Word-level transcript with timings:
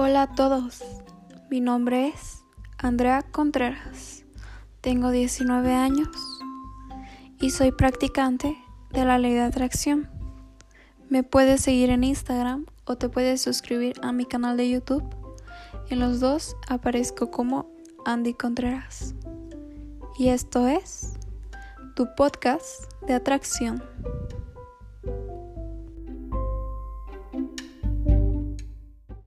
Hola 0.00 0.22
a 0.22 0.32
todos, 0.32 0.84
mi 1.50 1.60
nombre 1.60 2.06
es 2.06 2.44
Andrea 2.78 3.22
Contreras, 3.22 4.24
tengo 4.80 5.10
19 5.10 5.74
años 5.74 6.06
y 7.40 7.50
soy 7.50 7.72
practicante 7.72 8.56
de 8.92 9.04
la 9.04 9.18
ley 9.18 9.34
de 9.34 9.40
atracción. 9.40 10.08
Me 11.08 11.24
puedes 11.24 11.62
seguir 11.62 11.90
en 11.90 12.04
Instagram 12.04 12.66
o 12.84 12.96
te 12.96 13.08
puedes 13.08 13.42
suscribir 13.42 13.96
a 14.00 14.12
mi 14.12 14.24
canal 14.24 14.56
de 14.56 14.70
YouTube. 14.70 15.02
En 15.90 15.98
los 15.98 16.20
dos 16.20 16.54
aparezco 16.68 17.32
como 17.32 17.68
Andy 18.04 18.34
Contreras. 18.34 19.16
Y 20.16 20.28
esto 20.28 20.68
es 20.68 21.18
tu 21.96 22.06
podcast 22.14 22.84
de 23.04 23.14
atracción. 23.14 23.82